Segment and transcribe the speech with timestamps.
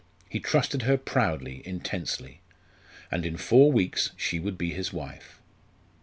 [0.27, 2.41] He trusted her proudly, intensely;
[3.11, 5.39] and in four weeks she would be his wife.